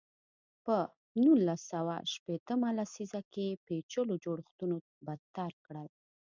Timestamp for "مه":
2.61-2.69